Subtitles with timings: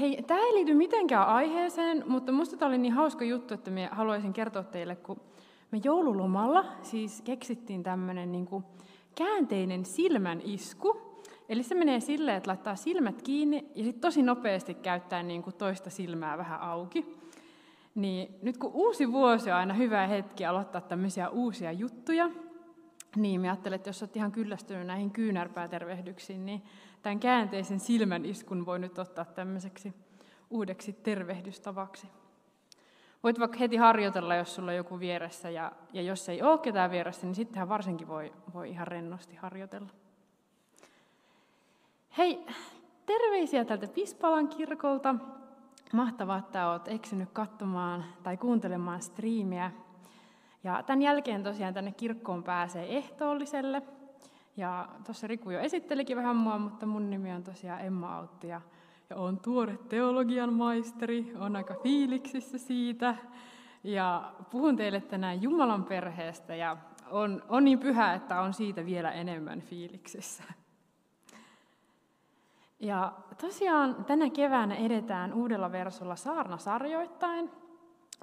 [0.00, 3.88] Hei, tämä ei liity mitenkään aiheeseen, mutta minusta tämä oli niin hauska juttu, että minä
[3.92, 5.20] haluaisin kertoa teille, kun
[5.70, 8.64] me joululomalla siis keksittiin tämmöinen niin kuin
[9.14, 10.96] käänteinen silmän isku.
[11.48, 15.56] Eli se menee silleen, että laittaa silmät kiinni ja sitten tosi nopeasti käyttää niin kuin
[15.56, 17.16] toista silmää vähän auki.
[17.94, 22.30] Niin nyt kun uusi vuosi on aina hyvä hetki aloittaa tämmöisiä uusia juttuja,
[23.16, 26.62] niin mä ajattelen, että jos olet ihan kyllästynyt näihin kyynärpäätervehdyksiin, niin
[27.02, 29.94] tämän käänteisen silmän iskun voi nyt ottaa tämmöiseksi
[30.50, 32.08] uudeksi tervehdystavaksi.
[33.22, 36.90] Voit vaikka heti harjoitella, jos sulla on joku vieressä, ja, ja jos ei ole ketään
[36.90, 39.88] vieressä, niin sittenhän varsinkin voi, voi ihan rennosti harjoitella.
[42.18, 42.46] Hei,
[43.06, 45.14] terveisiä tältä Pispalan kirkolta.
[45.92, 49.70] Mahtavaa, että olet eksynyt katsomaan tai kuuntelemaan striimiä.
[50.64, 53.82] Ja tämän jälkeen tosiaan tänne kirkkoon pääsee ehtoolliselle.
[54.56, 58.60] Ja tuossa Riku jo esittelikin vähän mua, mutta mun nimi on tosiaan Emma Autti ja,
[59.10, 63.16] ja on tuore teologian maisteri, on aika fiiliksissä siitä.
[63.84, 66.76] Ja puhun teille tänään Jumalan perheestä ja
[67.10, 70.44] on, on niin pyhä, että on siitä vielä enemmän fiiliksissä.
[72.80, 77.50] Ja tosiaan tänä keväänä edetään uudella versolla saarnasarjoittain,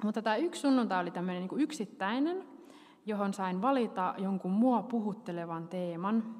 [0.04, 2.44] mutta tämä yksi sunnuntai oli tämmöinen niin yksittäinen,
[3.06, 6.34] johon sain valita jonkun mua puhuttelevan teeman.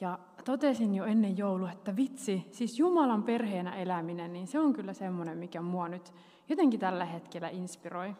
[0.00, 4.92] Ja totesin jo ennen joulua, että vitsi, siis Jumalan perheenä eläminen, niin se on kyllä
[4.92, 6.12] semmoinen, mikä mua nyt
[6.48, 8.14] jotenkin tällä hetkellä inspiroi.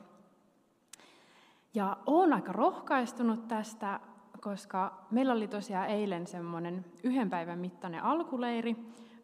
[1.74, 4.00] Ja olen aika rohkaistunut tästä,
[4.40, 8.76] koska meillä oli tosiaan eilen semmoinen yhden päivän mittainen alkuleiri,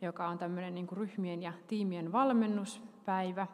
[0.02, 3.46] joka on tämmöinen niin ryhmien ja tiimien valmennuspäivä.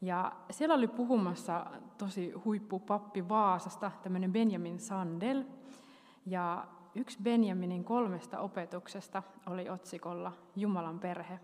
[0.00, 1.66] Ja siellä oli puhumassa
[1.98, 5.44] tosi huippupappi Vaasasta, tämmöinen Benjamin Sandel.
[6.26, 11.40] Ja yksi Benjaminin kolmesta opetuksesta oli otsikolla Jumalan perhe.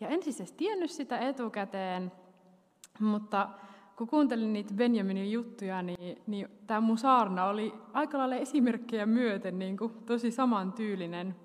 [0.00, 2.12] Ja en siis edes tiennyt sitä etukäteen,
[3.00, 3.48] mutta
[3.96, 9.58] kun kuuntelin niitä Benjaminin juttuja, niin, niin tämä mun saarna oli aika lailla esimerkkejä myöten
[9.58, 11.36] niin kuin tosi samantyylinen.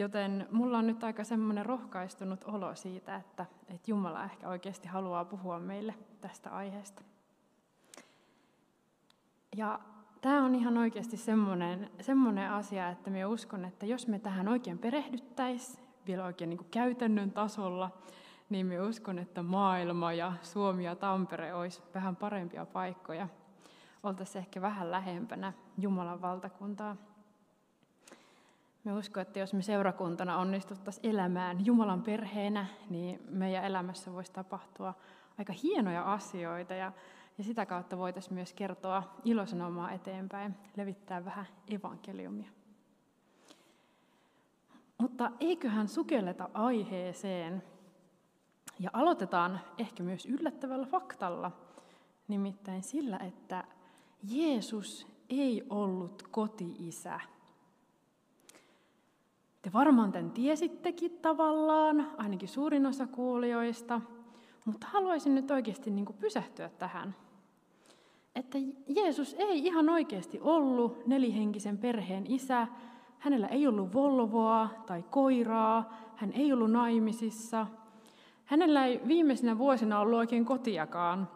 [0.00, 5.24] Joten mulla on nyt aika semmoinen rohkaistunut olo siitä, että, että Jumala ehkä oikeasti haluaa
[5.24, 7.02] puhua meille tästä aiheesta.
[9.56, 9.80] Ja
[10.20, 14.78] tämä on ihan oikeasti semmoinen, semmoinen asia, että me uskon, että jos me tähän oikein
[14.78, 17.90] perehdyttäisiin, vielä oikein niin kuin käytännön tasolla,
[18.50, 23.28] niin me uskon, että maailma ja Suomi ja Tampere olisi vähän parempia paikkoja.
[24.02, 26.96] Oltaisiin ehkä vähän lähempänä Jumalan valtakuntaa.
[28.84, 34.94] Me uskon, että jos me seurakuntana onnistuttaisiin elämään Jumalan perheenä, niin meidän elämässä voisi tapahtua
[35.38, 36.92] aika hienoja asioita ja,
[37.38, 42.50] ja sitä kautta voitaisiin myös kertoa ilosanomaa eteenpäin, levittää vähän evankeliumia.
[44.98, 47.62] Mutta eiköhän sukelleta aiheeseen
[48.78, 51.52] ja aloitetaan ehkä myös yllättävällä faktalla,
[52.28, 53.64] nimittäin sillä, että
[54.22, 57.20] Jeesus ei ollut koti-isä.
[59.62, 64.00] Te varmaan tämän tiesittekin tavallaan, ainakin suurin osa kuulijoista,
[64.64, 67.14] mutta haluaisin nyt oikeasti niin pysähtyä tähän.
[68.34, 72.66] Että Jeesus ei ihan oikeasti ollut nelihenkisen perheen isä,
[73.18, 77.66] hänellä ei ollut Volvoa tai koiraa, hän ei ollut naimisissa.
[78.44, 81.28] Hänellä ei viimeisinä vuosina ollut oikein kotiakaan,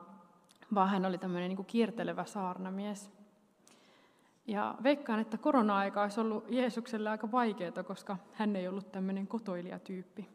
[0.75, 3.14] vaan hän oli tämmöinen niin kiertelevä saarnamies.
[4.47, 10.29] Ja veikkaan, että korona-aika olisi ollut Jeesukselle aika vaikeaa, koska hän ei ollut tämmöinen kotoilijatyyppi.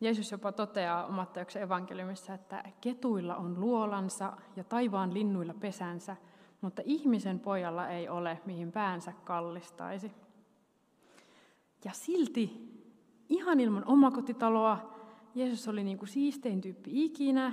[0.00, 6.16] Jeesus jopa toteaa omattajauksen evankeliumissa, että ketuilla on luolansa ja taivaan linnuilla pesänsä,
[6.60, 10.12] mutta ihmisen pojalla ei ole, mihin päänsä kallistaisi.
[11.84, 12.70] Ja silti,
[13.28, 14.94] ihan ilman omakotitaloa,
[15.34, 17.52] Jeesus oli niin kuin siistein tyyppi ikinä,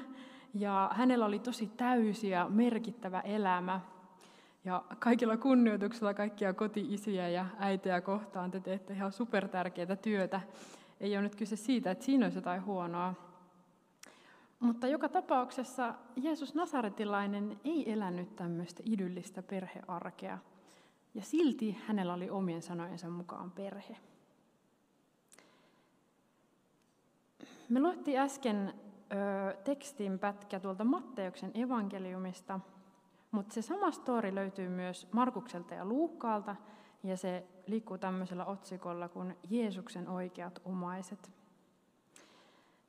[0.54, 3.82] ja hänellä oli tosi täysi ja merkittävä elämä,
[4.68, 10.42] ja kaikilla kunnioituksella kaikkia koti-isiä ja äitejä kohtaan te teette ihan supertärkeää työtä.
[11.00, 13.14] Ei ole nyt kyse siitä, että siinä olisi jotain huonoa.
[14.60, 20.38] Mutta joka tapauksessa Jeesus Nasaretilainen ei elänyt tämmöistä idyllistä perhearkea.
[21.14, 23.98] Ja silti hänellä oli omien sanojensa mukaan perhe.
[27.70, 28.74] Me luettiin äsken
[29.12, 32.60] ö, tekstin pätkä tuolta Matteuksen evankeliumista–
[33.32, 36.56] mutta se sama story löytyy myös Markukselta ja Luukkaalta,
[37.04, 41.32] ja se liikkuu tämmöisellä otsikolla kuin Jeesuksen oikeat omaiset.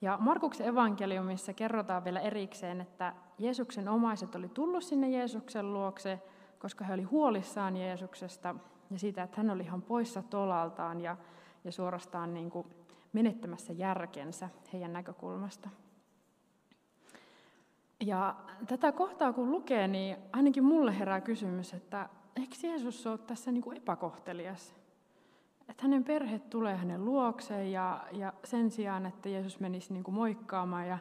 [0.00, 6.22] Ja Markuksen evankeliumissa kerrotaan vielä erikseen, että Jeesuksen omaiset oli tullut sinne Jeesuksen luokse,
[6.58, 8.54] koska he oli huolissaan Jeesuksesta
[8.90, 11.16] ja siitä, että hän oli ihan poissa tolaltaan ja,
[11.64, 12.66] ja suorastaan niin kuin
[13.12, 15.68] menettämässä järkensä heidän näkökulmasta.
[18.00, 18.36] Ja
[18.66, 23.62] tätä kohtaa kun lukee, niin ainakin mulle herää kysymys, että eikö Jeesus ole tässä niin
[23.62, 24.74] kuin epäkohtelias?
[25.68, 30.14] Että hänen perhe tulee hänen luokseen ja, ja sen sijaan, että Jeesus menisi niin kuin
[30.14, 30.98] moikkaamaan ja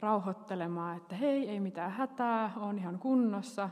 [0.00, 3.70] rauhoittelemaan, että hei, ei mitään hätää, on ihan kunnossa,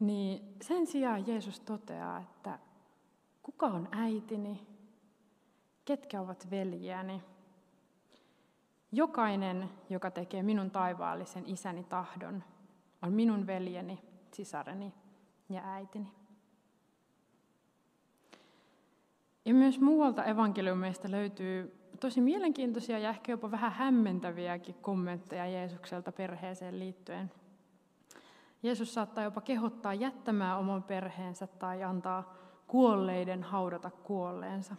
[0.00, 2.58] niin sen sijaan Jeesus toteaa, että
[3.42, 4.66] kuka on äitini,
[5.84, 7.22] ketkä ovat veljiäni.
[8.92, 12.44] Jokainen, joka tekee minun taivaallisen isäni tahdon,
[13.02, 14.02] on minun veljeni,
[14.32, 14.94] sisareni
[15.48, 16.12] ja äitini.
[19.44, 26.78] Ja myös muualta evankeliumeista löytyy tosi mielenkiintoisia ja ehkä jopa vähän hämmentäviäkin kommentteja Jeesukselta perheeseen
[26.78, 27.30] liittyen.
[28.62, 32.34] Jeesus saattaa jopa kehottaa jättämään oman perheensä tai antaa
[32.66, 34.76] kuolleiden haudata kuolleensa.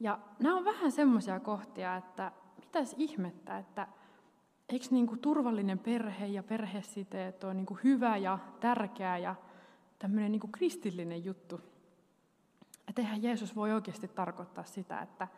[0.00, 3.86] Ja nämä on vähän semmoisia kohtia, että mitäs ihmettä, että
[4.68, 9.34] eikö niin kuin turvallinen perhe ja perhesiteet ole niin kuin hyvä ja tärkeä ja
[9.98, 11.60] tämmöinen niin kuin kristillinen juttu.
[12.88, 15.28] Että eihän Jeesus voi oikeasti tarkoittaa sitä, että,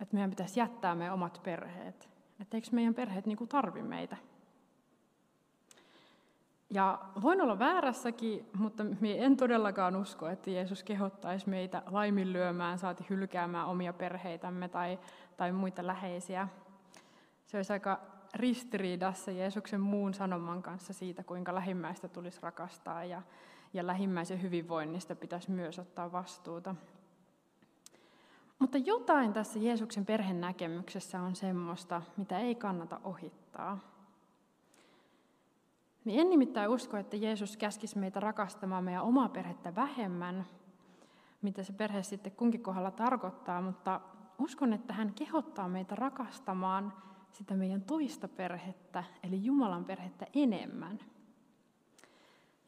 [0.00, 2.08] että meidän pitäisi jättää meidän omat perheet.
[2.40, 4.16] Että eikö meidän perheet niin kuin tarvi meitä.
[6.74, 13.06] Ja voin olla väärässäkin, mutta minä en todellakaan usko, että Jeesus kehottaisi meitä laiminlyömään, saati
[13.10, 14.98] hylkäämään omia perheitämme tai,
[15.36, 16.48] tai muita läheisiä.
[17.46, 18.00] Se olisi aika
[18.34, 23.22] ristiriidassa Jeesuksen muun sanoman kanssa siitä, kuinka lähimmäistä tulisi rakastaa ja,
[23.74, 26.74] ja lähimmäisen hyvinvoinnista pitäisi myös ottaa vastuuta.
[28.58, 33.78] Mutta jotain tässä Jeesuksen perhenäkemyksessä on semmoista, mitä ei kannata ohittaa.
[36.04, 40.46] Niin en nimittäin usko, että Jeesus käskisi meitä rakastamaan meidän omaa perhettä vähemmän,
[41.42, 44.00] mitä se perhe sitten kunkin kohdalla tarkoittaa, mutta
[44.38, 46.92] uskon, että hän kehottaa meitä rakastamaan
[47.32, 50.98] sitä meidän toista perhettä, eli Jumalan perhettä enemmän.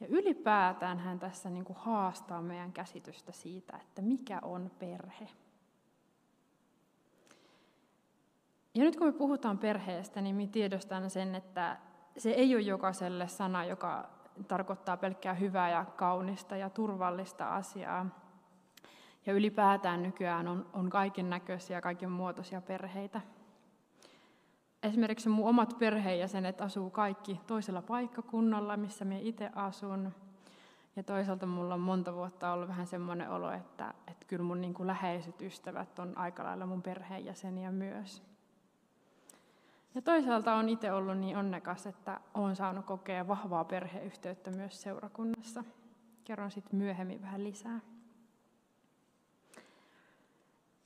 [0.00, 5.28] Ja ylipäätään hän tässä niin kuin haastaa meidän käsitystä siitä, että mikä on perhe.
[8.74, 11.76] Ja nyt kun me puhutaan perheestä, niin me tiedostan sen, että
[12.18, 14.08] se ei ole jokaiselle sana, joka
[14.48, 18.06] tarkoittaa pelkkää hyvää ja kaunista ja turvallista asiaa.
[19.26, 23.20] Ja ylipäätään nykyään on, on kaiken näköisiä ja kaiken muotoisia perheitä.
[24.82, 30.14] Esimerkiksi mun omat perheenjäsenet asuu kaikki toisella paikkakunnalla, missä minä itse asun.
[30.96, 34.74] Ja toisaalta mulla on monta vuotta ollut vähän semmoinen olo, että, että kyllä mun niin
[34.74, 38.35] kuin läheiset ystävät on aika lailla mun perheenjäseniä myös.
[39.96, 45.64] Ja toisaalta on itse ollut niin onnekas, että olen saanut kokea vahvaa perheyhteyttä myös seurakunnassa.
[46.24, 47.80] Kerron sitten myöhemmin vähän lisää.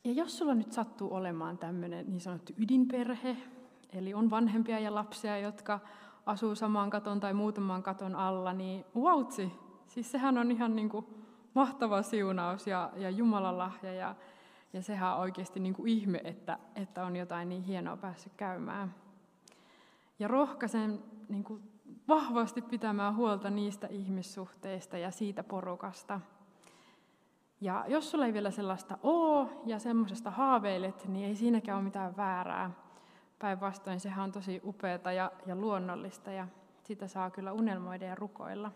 [0.05, 3.37] Ja jos sulla nyt sattuu olemaan tämmöinen niin sanottu ydinperhe,
[3.93, 5.81] eli on vanhempia ja lapsia, jotka
[6.27, 9.53] asuu samaan katon tai muutaman katon alla, niin vautsi,
[9.87, 11.07] siis sehän on ihan niin kuin
[11.55, 14.15] mahtava siunaus ja, ja Jumalan lahja ja,
[14.73, 18.95] ja sehän on oikeasti niin kuin ihme, että, että on jotain niin hienoa päässyt käymään.
[20.19, 21.63] Ja rohkaisen niin kuin
[22.09, 26.21] vahvasti pitämään huolta niistä ihmissuhteista ja siitä porukasta.
[27.61, 32.17] Ja jos sulla ei vielä sellaista ole ja semmoisesta haaveilet, niin ei siinäkään ole mitään
[32.17, 32.71] väärää.
[33.39, 36.49] Päinvastoin sehän on tosi upeata ja, ja luonnollista ja
[36.83, 38.73] sitä saa kyllä unelmoida ja rukoilla.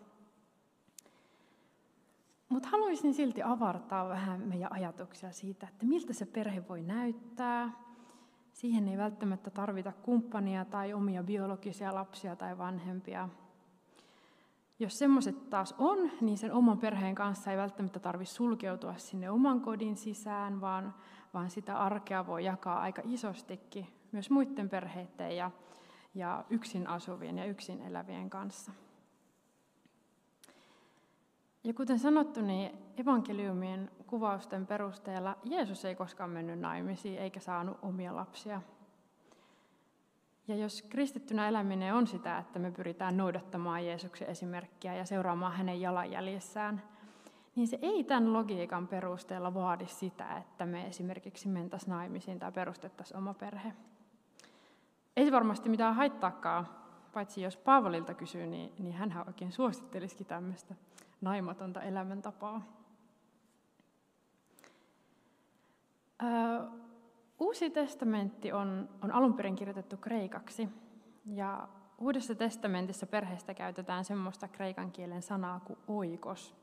[2.49, 7.71] Mutta haluaisin silti avartaa vähän meidän ajatuksia siitä, että miltä se perhe voi näyttää.
[8.53, 13.29] Siihen ei välttämättä tarvita kumppania tai omia biologisia lapsia tai vanhempia.
[14.79, 19.61] Jos semmoiset taas on, niin sen oman perheen kanssa ei välttämättä tarvitse sulkeutua sinne oman
[19.61, 20.95] kodin sisään, vaan,
[21.35, 25.51] vaan sitä arkea voi jakaa aika isostikin myös muiden perheiden ja,
[26.15, 28.73] ja yksin asuvien ja yksin elävien kanssa.
[31.65, 38.17] Ja kuten sanottu, niin evankeliumien kuvausten perusteella Jeesus ei koskaan mennyt naimisiin eikä saanut omia
[38.17, 38.63] lapsia.
[40.49, 45.81] Ja jos kristittynä eläminen on sitä, että me pyritään noudattamaan Jeesuksen esimerkkiä ja seuraamaan hänen
[45.81, 46.83] jalanjäljessään,
[47.57, 53.19] niin se ei tämän logiikan perusteella vaadi sitä, että me esimerkiksi mentäisiin naimisiin tai perustettaisiin
[53.19, 53.73] oma perhe.
[55.17, 56.69] Ei se varmasti mitään haittaakaan,
[57.13, 60.75] paitsi jos Paavolilta kysyy, niin, niin hän oikein suosittelisikin tämmöistä
[61.25, 62.63] naimatonta elämäntapaa.
[67.39, 70.69] Uusi testamentti on, on alun perin kirjoitettu kreikaksi,
[71.27, 76.55] ja Uudessa testamentissa perheestä käytetään semmoista kreikan kielen sanaa kuin oikos.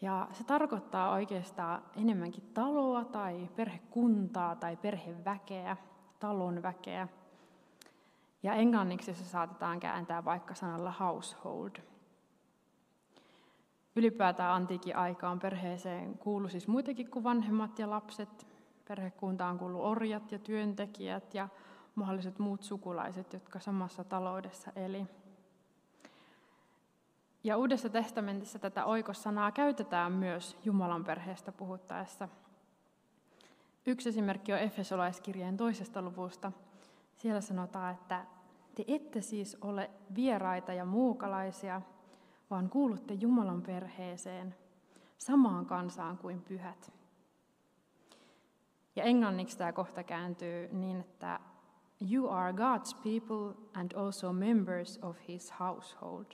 [0.00, 5.76] Ja se tarkoittaa oikeastaan enemmänkin taloa tai perhekuntaa tai perheväkeä,
[6.18, 7.08] talon väkeä.
[8.42, 11.70] Ja englanniksi se saatetaan kääntää vaikka sanalla household.
[13.98, 18.46] Ylipäätään antiikin aikaan perheeseen kuului siis muitakin kuin vanhemmat ja lapset.
[18.88, 21.48] Perhekuntaan kuului orjat ja työntekijät ja
[21.94, 25.06] mahdolliset muut sukulaiset, jotka samassa taloudessa eli.
[27.44, 32.28] Ja Uudessa testamentissa tätä oikossanaa käytetään myös Jumalan perheestä puhuttaessa.
[33.86, 36.52] Yksi esimerkki on Efesolaiskirjeen toisesta luvusta.
[37.16, 38.24] Siellä sanotaan, että
[38.74, 41.82] te ette siis ole vieraita ja muukalaisia,
[42.50, 44.54] vaan kuulutte Jumalan perheeseen,
[45.18, 46.92] samaan kansaan kuin pyhät.
[48.96, 51.40] Ja englanniksi tämä kohta kääntyy niin, että
[52.12, 56.26] You are God's people and also members of his household.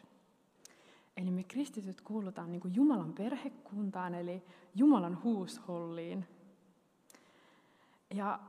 [1.16, 4.42] Eli me kristityt kuulutaan niin kuin Jumalan perhekuntaan, eli
[4.74, 6.26] Jumalan huusholliin.
[8.14, 8.40] Ja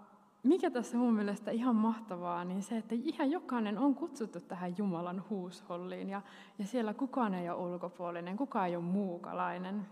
[0.45, 5.23] mikä tässä mun mielestä ihan mahtavaa, niin se, että ihan jokainen on kutsuttu tähän Jumalan
[5.29, 6.09] huusholliin.
[6.09, 6.21] Ja,
[6.59, 9.87] ja siellä kukaan ei ole ulkopuolinen, kukaan ei ole muukalainen.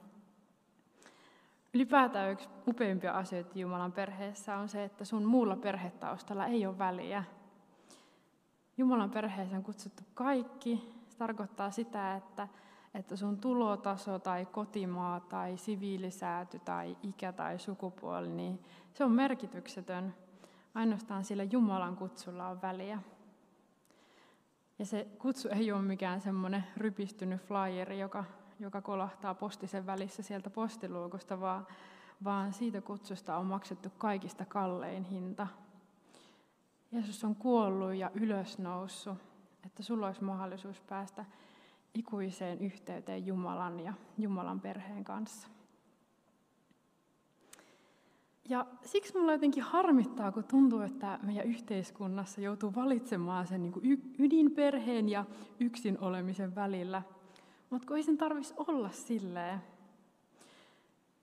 [1.74, 7.24] Ylipäätään yksi upeimpia asioita Jumalan perheessä on se, että sun muulla perhetaustalla ei ole väliä.
[8.78, 10.94] Jumalan perheeseen on kutsuttu kaikki.
[11.10, 12.48] Se tarkoittaa sitä, että,
[12.94, 18.60] että sun tulotaso tai kotimaa tai siviilisääty tai ikä tai sukupuoli, niin
[18.94, 20.14] se on merkityksetön.
[20.76, 23.00] Ainoastaan sillä Jumalan kutsulla on väliä.
[24.80, 28.24] Ja se kutsu ei ole mikään semmoinen rypistynyt flyeri, joka,
[28.60, 31.68] joka kolahtaa postisen välissä sieltä postiluukusta, vaan,
[32.24, 35.48] vaan siitä kutsusta on maksettu kaikista kallein hinta.
[36.92, 39.18] Jeesus on kuollut ja ylösnoussut,
[39.66, 41.26] että sulla olisi mahdollisuus päästä
[41.94, 45.48] ikuiseen yhteyteen Jumalan ja Jumalan perheen kanssa.
[48.50, 55.10] Ja siksi mulla jotenkin harmittaa, kun tuntuu, että meidän yhteiskunnassa joutuu valitsemaan sen niin ydinperheen
[55.10, 55.26] ja
[55.60, 57.02] yksin olemisen välillä.
[57.70, 59.60] Mutta ei sen tarvitsisi olla silleen.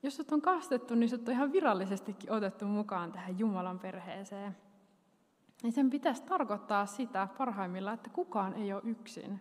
[0.02, 4.56] Jos sut on kastettu, niin sut on ihan virallisestikin otettu mukaan tähän Jumalan perheeseen.
[5.62, 9.40] Niin sen pitäisi tarkoittaa sitä parhaimmillaan, että kukaan ei ole yksin.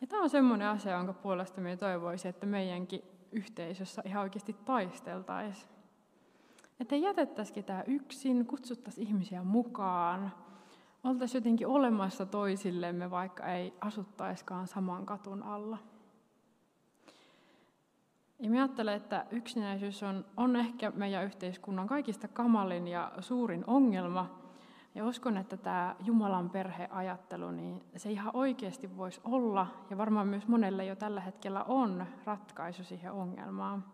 [0.00, 3.02] Ja tämä on semmoinen asia, jonka puolesta me toivoisin, että meidänkin
[3.32, 5.77] yhteisössä ihan oikeasti taisteltaisiin.
[6.80, 10.32] Että ei jätettäisi ketään yksin, kutsuttaisiin ihmisiä mukaan,
[11.04, 15.78] oltaisiin jotenkin olemassa toisillemme, vaikka ei asuttaiskaan saman katun alla.
[18.38, 24.38] Ja minä ajattelen, että yksinäisyys on, on ehkä meidän yhteiskunnan kaikista kamalin ja suurin ongelma.
[24.94, 30.48] Ja uskon, että tämä Jumalan perheajattelu, niin se ihan oikeasti voisi olla, ja varmaan myös
[30.48, 33.84] monelle jo tällä hetkellä on ratkaisu siihen ongelmaan.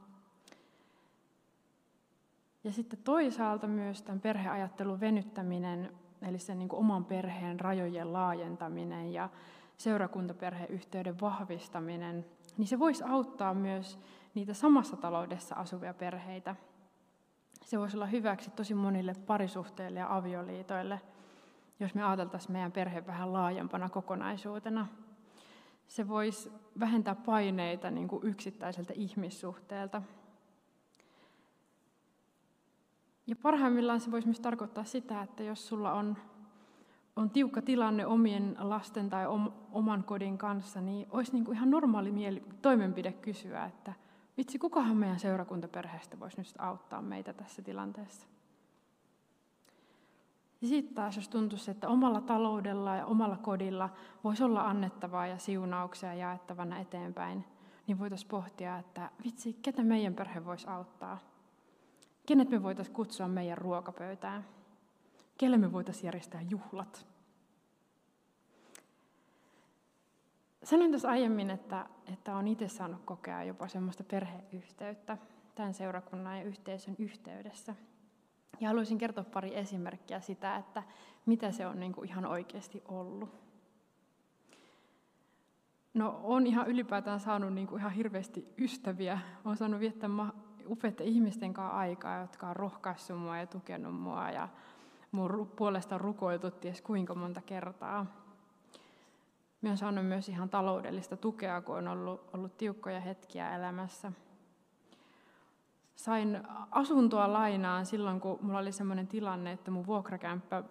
[2.64, 5.92] Ja sitten toisaalta myös tämän perheajattelun venyttäminen,
[6.22, 9.28] eli sen niin kuin oman perheen rajojen laajentaminen ja
[9.76, 12.26] seurakuntaperheyhteyden vahvistaminen,
[12.58, 13.98] niin se voisi auttaa myös
[14.34, 16.56] niitä samassa taloudessa asuvia perheitä.
[17.64, 21.00] Se voisi olla hyväksi tosi monille parisuhteille ja avioliitoille,
[21.80, 24.86] jos me ajateltaisiin meidän perhe vähän laajempana kokonaisuutena.
[25.86, 30.02] Se voisi vähentää paineita niin kuin yksittäiseltä ihmissuhteelta
[33.26, 36.16] ja parhaimmillaan se voisi myös tarkoittaa sitä, että jos sulla on,
[37.16, 41.70] on tiukka tilanne omien lasten tai om, oman kodin kanssa, niin olisi niin kuin ihan
[41.70, 43.92] normaali mieli, toimenpide kysyä, että
[44.36, 48.26] vitsi, kukahan meidän seurakuntaperheestä voisi nyt auttaa meitä tässä tilanteessa.
[50.60, 53.90] Ja sitten taas, jos tuntuisi, että omalla taloudella ja omalla kodilla
[54.24, 57.44] voisi olla annettavaa ja siunauksia jaettavana eteenpäin,
[57.86, 61.18] niin voitaisiin pohtia, että vitsi, ketä meidän perhe voisi auttaa–
[62.26, 64.46] Kenet me voitaisiin kutsua meidän ruokapöytään?
[65.38, 67.06] Kelle me voitaisiin järjestää juhlat?
[70.62, 75.18] Sanoin tuossa aiemmin, että, että olen itse saanut kokea jopa semmoista perheyhteyttä
[75.54, 77.74] tämän seurakunnan ja yhteisön yhteydessä.
[78.60, 80.82] Ja haluaisin kertoa pari esimerkkiä sitä, että
[81.26, 83.30] mitä se on niin kuin ihan oikeasti ollut.
[85.94, 89.18] No, olen ihan ylipäätään saanut niin kuin ihan hirveästi ystäviä.
[89.44, 90.08] Olen saanut viettää
[90.68, 94.48] upeiden ihmisten kanssa aikaa, jotka on rohkaissut mua ja tukenut mua ja
[95.12, 98.06] mun puolesta rukoiltu ties kuinka monta kertaa.
[99.62, 104.12] Mä oon saanut myös ihan taloudellista tukea, kun on ollut, ollut tiukkoja hetkiä elämässä.
[105.96, 106.40] Sain
[106.70, 110.62] asuntoa lainaan silloin, kun mulla oli sellainen tilanne, että mun vuokrakämppä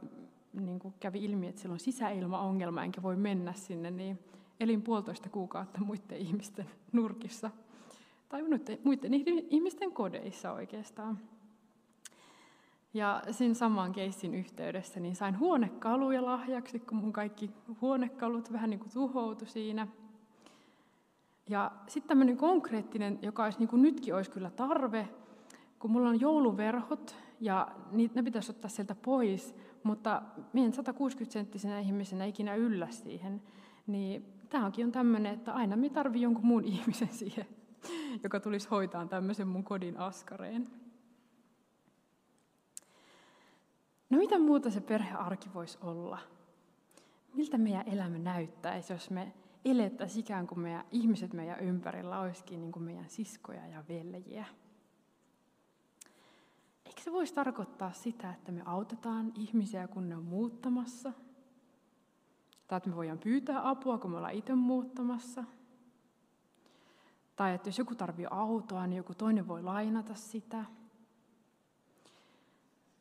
[0.54, 4.20] niin kuin kävi ilmi, että sillä on sisäilmaongelma, enkä voi mennä sinne, niin
[4.60, 7.52] elin puolitoista kuukautta muiden ihmisten nurkissa–
[8.34, 8.44] tai
[8.84, 9.14] muiden
[9.50, 11.20] ihmisten kodeissa oikeastaan.
[12.94, 18.80] Ja sen saman keissin yhteydessä niin sain huonekaluja lahjaksi, kun mun kaikki huonekalut vähän niin
[18.80, 19.88] kuin tuhoutu siinä.
[21.50, 25.10] Ja sitten tämmöinen konkreettinen, joka olisi niin kuin nytkin olisi kyllä tarve,
[25.80, 27.68] kun mulla on jouluverhot ja
[28.14, 30.22] ne pitäisi ottaa sieltä pois, mutta
[30.54, 33.42] meidän 160-senttisenä ihmisenä ikinä yllä siihen,
[33.88, 37.46] niin tämäkin on tämmöinen, että aina me tarvii jonkun muun ihmisen siihen,
[38.24, 40.68] joka tulisi hoitaa tämmöisen mun kodin askareen.
[44.10, 46.20] No mitä muuta se perhearki voisi olla?
[47.34, 49.34] Miltä meidän elämä näyttäisi, jos me
[49.66, 54.46] elettäisiin ikään kuin meidän ihmiset meidän ympärillä olisikin niin kuin meidän siskoja ja veljiä?
[56.86, 61.14] Eikö se voisi tarkoittaa sitä, että me autetaan ihmisiä, kun ne on muuttamassa?
[62.68, 65.44] Tai että me voidaan pyytää apua, kun me ollaan itse muuttamassa?
[67.36, 70.66] Tai että jos joku tarvitsee autoa, niin joku toinen voi lainata sitä?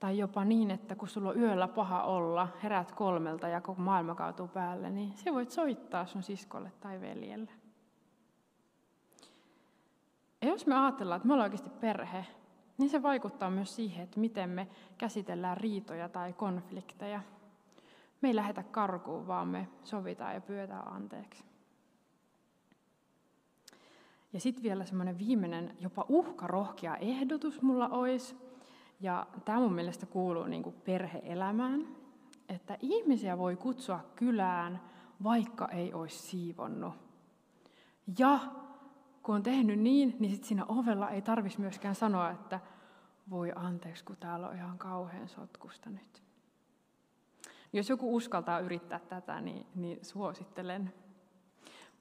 [0.01, 4.15] Tai jopa niin, että kun sulla on yöllä paha olla, herät kolmelta ja koko maailma
[4.15, 7.51] kaatuu päälle, niin se voit soittaa sun siskolle tai veljelle.
[10.43, 12.27] Ja jos me ajatellaan, että me ollaan oikeasti perhe,
[12.79, 17.21] niin se vaikuttaa myös siihen, että miten me käsitellään riitoja tai konflikteja.
[18.21, 21.52] Me ei lähetä karkuun, vaan me sovitaan ja pyydetään anteeksi.
[24.33, 28.37] Ja sitten vielä semmoinen viimeinen, jopa uhkarohkea ehdotus mulla olisi,
[29.01, 31.89] ja tämä mun mielestä kuuluu niin kuin perheelämään,
[32.49, 34.81] että ihmisiä voi kutsua kylään,
[35.23, 36.95] vaikka ei olisi siivonnut.
[38.19, 38.39] Ja
[39.23, 42.61] kun on tehnyt niin, niin sit siinä ovella ei tarvitsisi myöskään sanoa, että
[43.31, 46.23] voi anteeksi, kun täällä on ihan kauhean sotkusta nyt.
[47.73, 50.93] Jos joku uskaltaa yrittää tätä, niin, niin suosittelen.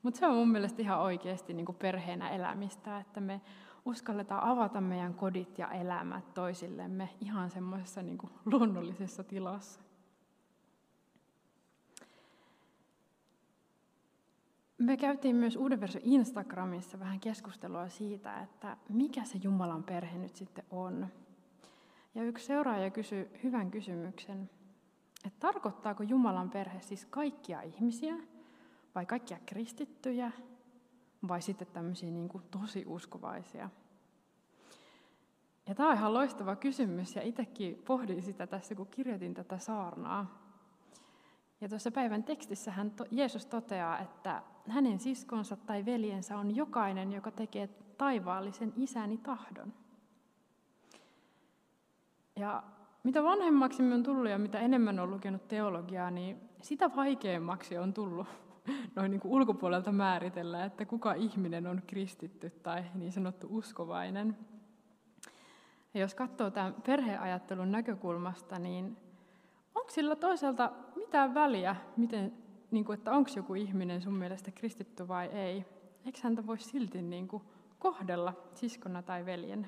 [0.04, 3.42] Mutta se on mun mielestä ihan oikeasti niin kuin perheenä elämistä, että me
[3.86, 9.82] uskalletaan avata meidän kodit ja elämät toisillemme ihan semmoisessa niin luonnollisessa tilassa.
[14.78, 20.36] Me käytiin myös Uuden version Instagramissa vähän keskustelua siitä, että mikä se Jumalan perhe nyt
[20.36, 21.08] sitten on.
[22.16, 24.50] Ja yksi seuraaja kysyi hyvän kysymyksen,
[25.26, 28.16] että tarkoittaako Jumalan perhe siis kaikkia ihmisiä
[28.96, 30.32] vai kaikkia kristittyjä
[31.28, 33.70] vai sitten tämmöisiä niin kuin tosi uskovaisia?
[35.68, 40.42] Ja tämä on ihan loistava kysymys ja itsekin pohdin sitä tässä, kun kirjoitin tätä saarnaa.
[41.62, 47.32] Ja tuossa päivän tekstissä hän, Jeesus toteaa, että hänen siskonsa tai veljensä on jokainen, joka
[47.32, 49.74] tekee taivaallisen isäni tahdon.
[52.36, 52.64] Ja
[53.04, 57.94] mitä vanhemmaksi me on tullut ja mitä enemmän on lukenut teologiaa, niin sitä vaikeammaksi on
[57.94, 58.28] tullut
[58.96, 64.38] noin niin kuin ulkopuolelta määritellä, että kuka ihminen on kristitty tai niin sanottu uskovainen.
[65.94, 68.98] Ja jos katsoo tämän perheajattelun näkökulmasta, niin
[69.76, 72.34] onko sillä toisaalta mitään väliä, miten,
[72.72, 75.66] niin kuin, että onko joku ihminen sun mielestä kristitty vai ei?
[76.06, 77.44] Eikö häntä voi silti niin kuin,
[77.80, 79.68] kohdella siskona tai veljenä?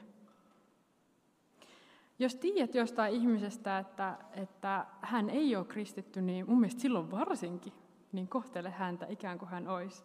[2.19, 7.73] Jos tiedät jostain ihmisestä, että, että hän ei ole kristitty, niin mun mielestä silloin varsinkin
[8.13, 10.03] niin kohtele häntä ikään kuin hän olisi,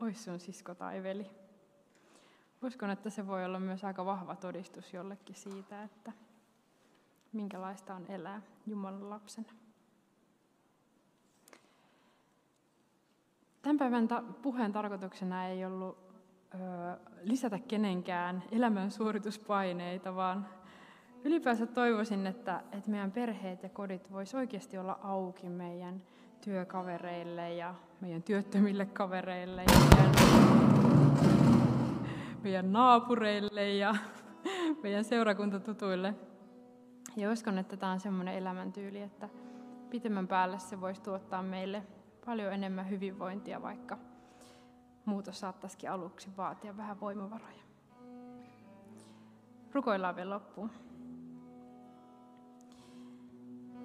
[0.00, 1.30] olisi sun sisko tai veli.
[2.62, 6.12] Uskon, että se voi olla myös aika vahva todistus jollekin siitä, että
[7.32, 9.52] minkälaista on elää Jumalan lapsena.
[13.62, 14.08] Tämän päivän
[14.42, 15.98] puheen tarkoituksena ei ollut
[16.54, 16.58] ö,
[17.20, 20.48] lisätä kenenkään elämän suorituspaineita, vaan
[21.24, 26.02] ylipäänsä toivoisin, että, että meidän perheet ja kodit vois oikeasti olla auki meidän
[26.44, 30.12] työkavereille ja meidän työttömille kavereille ja meidän,
[32.42, 33.94] meidän naapureille ja
[34.82, 36.14] meidän seurakuntatutuille.
[37.16, 39.28] Ja uskon, että tämä on semmoinen elämäntyyli, että
[39.90, 41.82] pitemmän päälle se voisi tuottaa meille
[42.26, 43.98] paljon enemmän hyvinvointia, vaikka
[45.04, 47.62] muutos saattaisikin aluksi vaatia vähän voimavaroja.
[49.72, 50.70] Rukoillaan vielä loppuun.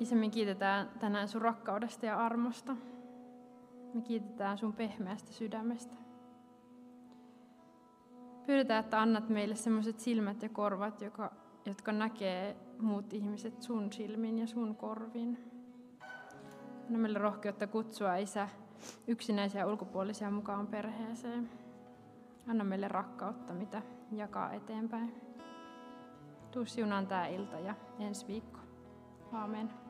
[0.01, 2.75] Isä, me kiitetään tänään sun rakkaudesta ja armosta.
[3.93, 5.95] Me kiitetään sun pehmeästä sydämestä.
[8.45, 11.31] Pyydetään, että annat meille sellaiset silmät ja korvat, joka,
[11.65, 15.37] jotka näkee muut ihmiset sun silmin ja sun korvin.
[16.87, 18.49] Anna meille rohkeutta kutsua Isä
[19.07, 21.49] yksinäisiä ulkopuolisia mukaan perheeseen.
[22.47, 25.15] Anna meille rakkautta, mitä jakaa eteenpäin.
[26.51, 28.59] Tuu siunaan tämä ilta ja ensi viikko.
[29.31, 29.80] Amen.